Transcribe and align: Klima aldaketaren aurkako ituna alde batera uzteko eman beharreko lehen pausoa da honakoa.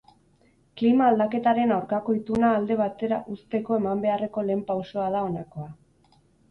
Klima 0.79 1.09
aldaketaren 1.13 1.75
aurkako 1.75 2.17
ituna 2.21 2.51
alde 2.61 2.79
batera 2.81 3.23
uzteko 3.37 3.81
eman 3.83 4.05
beharreko 4.09 4.49
lehen 4.51 4.69
pausoa 4.73 5.11
da 5.19 5.27
honakoa. 5.29 5.71